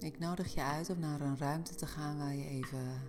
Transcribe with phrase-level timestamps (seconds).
[0.00, 3.02] Ik nodig je uit om naar een ruimte te gaan waar je even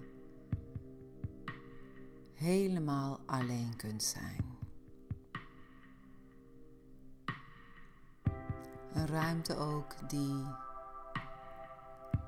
[2.33, 4.58] helemaal alleen kunt zijn.
[8.94, 10.46] Een ruimte ook die,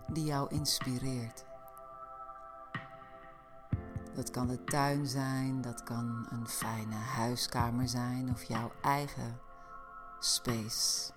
[0.07, 1.45] die jou inspireert.
[4.13, 9.39] Dat kan de tuin zijn, dat kan een fijne huiskamer zijn of jouw eigen
[10.19, 11.11] space.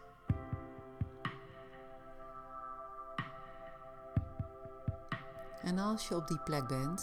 [5.67, 7.03] En als je op die plek bent,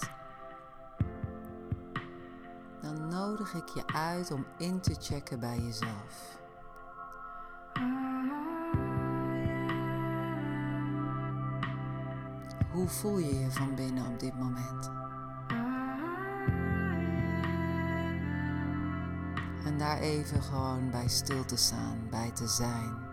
[2.82, 6.40] dan nodig ik je uit om in te checken bij jezelf.
[12.72, 14.90] Hoe voel je je van binnen op dit moment?
[19.66, 23.13] En daar even gewoon bij stil te staan, bij te zijn.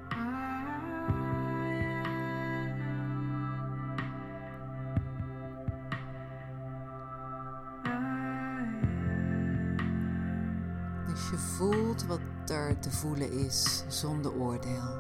[12.51, 14.99] Te voelen is zonder oordeel.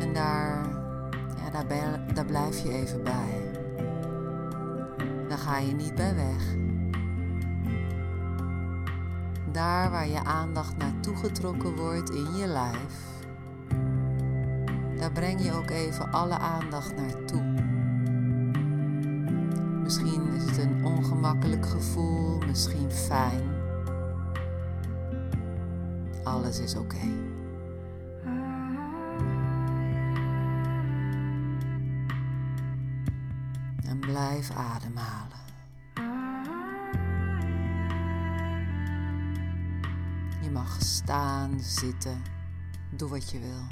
[0.00, 0.68] En daar,
[1.36, 3.50] ja, daar, daar blijf je even bij.
[5.28, 6.54] Daar ga je niet bij weg.
[9.52, 13.24] Daar waar je aandacht naartoe getrokken wordt in je lijf,
[14.98, 17.42] daar breng je ook even alle aandacht naartoe.
[19.82, 23.55] Misschien is het een ongemakkelijk gevoel, misschien fijn.
[26.26, 27.00] Alles is oké.
[33.84, 35.38] En blijf ademhalen.
[40.42, 42.22] Je mag staan, zitten,
[42.90, 43.66] doe wat je wil.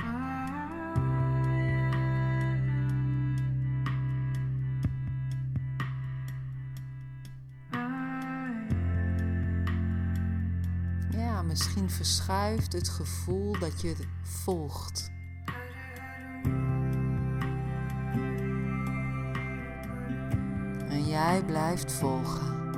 [11.65, 15.11] Misschien verschuift het gevoel dat je volgt.
[20.89, 22.73] En jij blijft volgen.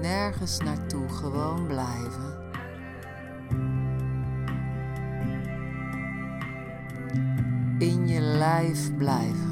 [0.00, 2.40] Nergens naartoe, gewoon blijven.
[7.78, 9.51] In je lijf blijven.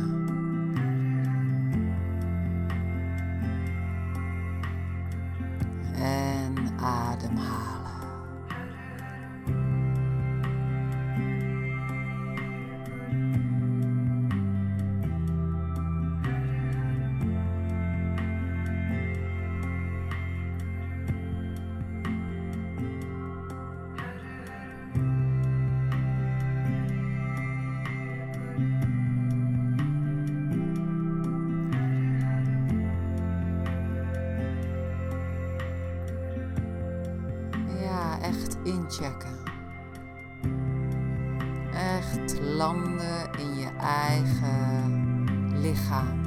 [41.73, 46.23] Echt landen in je eigen lichaam.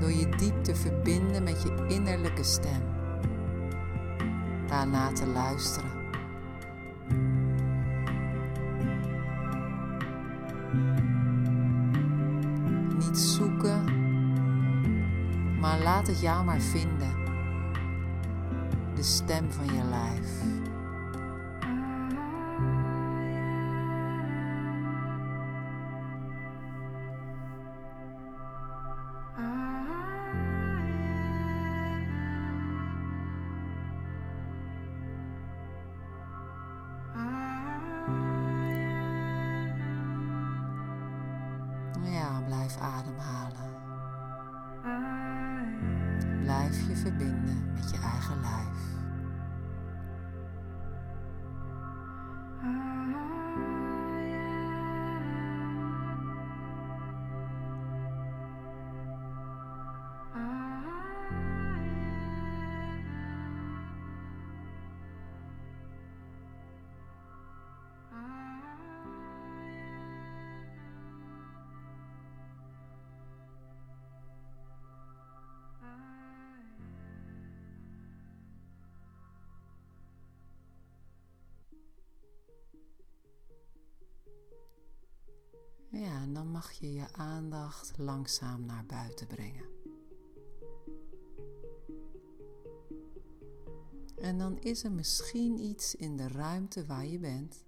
[0.00, 2.82] Door je diep te verbinden met je innerlijke stem.
[4.66, 5.90] Daarna te luisteren.
[12.98, 13.84] Niet zoeken,
[15.60, 17.17] maar laat het jou maar vinden de
[19.08, 20.30] stem van je lijf.
[42.12, 43.37] Ja, blijf ademhalen.
[85.90, 89.64] Ja, en dan mag je je aandacht langzaam naar buiten brengen.
[94.20, 97.64] En dan is er misschien iets in de ruimte waar je bent,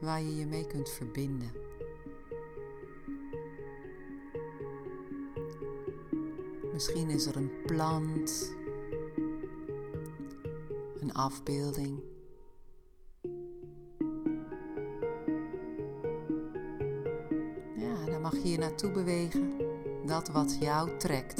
[0.00, 1.52] waar je je mee kunt verbinden.
[6.72, 8.54] Misschien is er een plant,
[11.00, 12.02] een afbeelding.
[18.42, 19.52] Je naartoe bewegen,
[20.06, 21.38] dat wat jou trekt.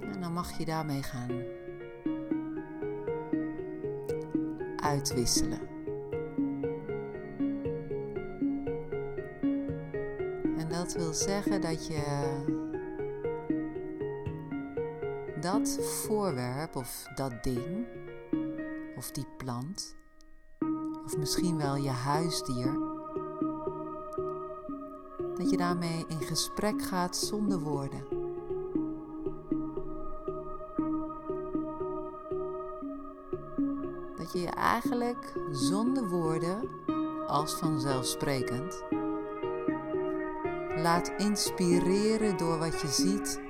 [0.00, 1.42] En dan mag je daarmee gaan
[4.76, 5.60] uitwisselen.
[10.56, 12.02] En dat wil zeggen dat je
[15.40, 17.86] dat voorwerp of dat ding
[18.96, 19.96] of die plant
[21.06, 22.78] of misschien wel je huisdier,
[25.36, 28.04] dat je daarmee in gesprek gaat zonder woorden.
[34.16, 36.68] Dat je je eigenlijk zonder woorden,
[37.26, 38.84] als vanzelfsprekend,
[40.76, 43.40] Laat inspireren door wat je ziet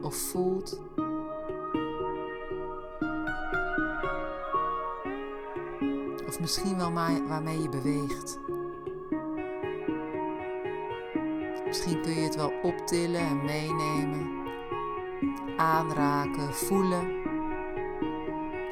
[0.00, 0.80] of voelt.
[6.32, 6.92] Of misschien wel
[7.28, 8.40] waarmee je beweegt.
[11.66, 14.30] Misschien kun je het wel optillen en meenemen.
[15.56, 17.22] Aanraken, voelen,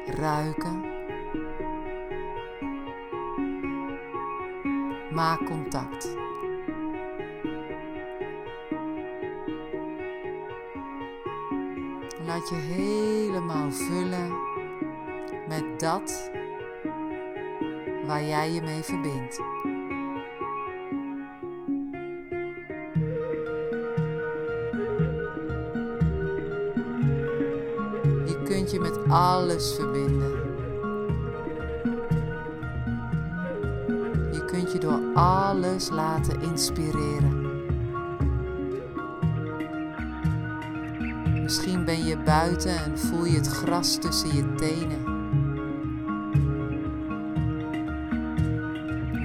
[0.05, 0.83] ruiken.
[5.11, 6.15] Maak contact.
[12.25, 14.31] Laat je helemaal vullen
[15.47, 16.30] met dat
[18.05, 19.35] waar jij je mee verbindt.
[28.25, 30.31] Je kunt je met alles verbinden.
[34.31, 37.49] Je kunt je door alles laten inspireren.
[41.41, 45.10] Misschien ben je buiten en voel je het gras tussen je tenen.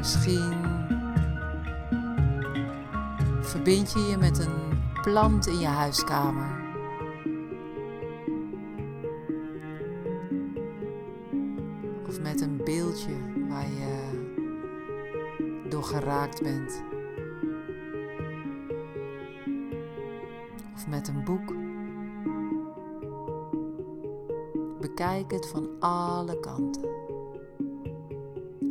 [0.06, 0.52] Misschien
[3.40, 6.64] verbind je je met een plant in je huiskamer.
[12.08, 13.14] Of met een beeldje
[13.48, 14.24] waar je
[15.68, 16.82] door geraakt bent.
[20.74, 21.54] Of met een boek.
[24.80, 26.88] Bekijk het van alle kanten.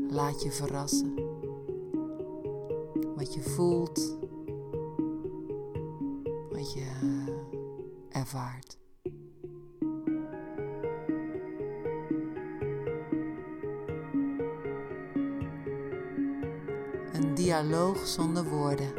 [0.10, 1.25] Laat je verrassen.
[3.16, 4.18] Wat je voelt.
[6.52, 6.88] Wat je
[8.10, 8.78] ervaart.
[17.14, 18.94] Een dialoog zonder woorden.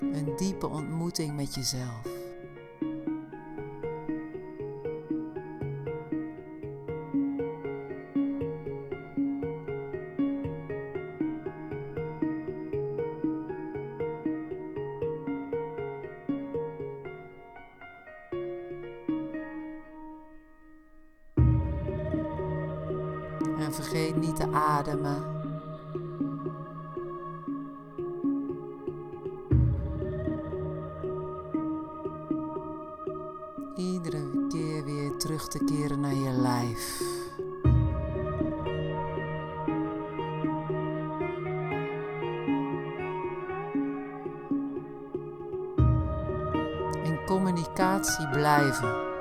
[0.00, 2.17] Een diepe ontmoeting met jezelf.
[23.58, 25.36] En vergeet niet te ademen.
[33.76, 37.00] Iedere keer weer terug te keren naar je lijf.
[47.02, 49.17] In communicatie blijven.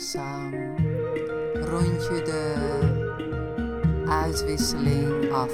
[0.00, 0.50] langzaam
[1.52, 2.54] rond je de
[4.08, 5.52] uitwisseling af.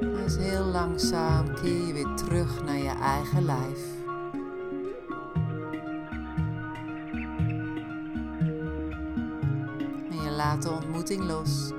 [0.00, 3.80] Dus heel langzaam keer je weer terug naar je eigen lijf.
[10.10, 11.72] En je laat de ontmoeting los.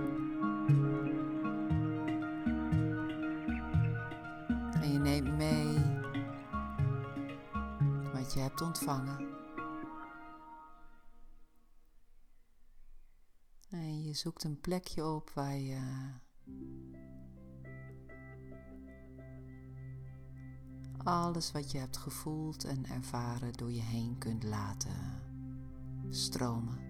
[13.69, 15.79] En je zoekt een plekje op waar je
[21.03, 25.21] alles wat je hebt gevoeld en ervaren door je heen kunt laten
[26.09, 26.89] stromen.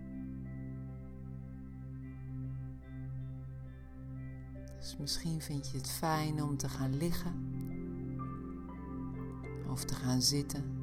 [4.77, 7.49] Dus misschien vind je het fijn om te gaan liggen
[9.69, 10.80] of te gaan zitten.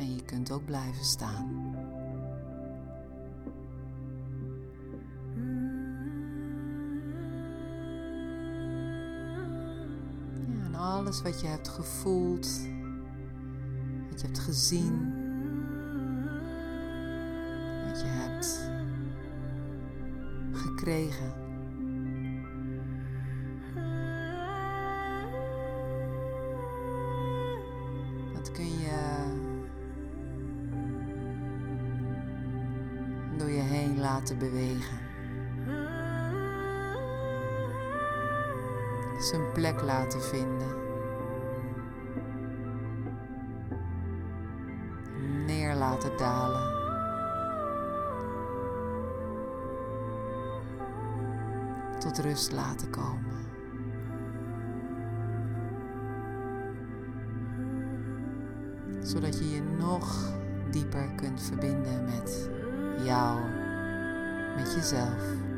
[0.00, 1.78] En je kunt ook blijven staan.
[10.80, 12.60] alles wat je hebt gevoeld,
[14.10, 15.12] wat je hebt gezien,
[17.86, 18.70] wat je hebt
[20.52, 21.39] gekregen.
[34.36, 35.10] Bewegen.
[39.20, 40.76] zijn plek laten vinden.
[45.46, 46.78] Neer laten dalen.
[51.98, 53.48] Tot rust laten komen.
[59.00, 60.32] Zodat je je nog
[60.70, 62.50] dieper kunt verbinden met
[63.04, 63.59] jou,
[64.56, 65.49] met jezelf.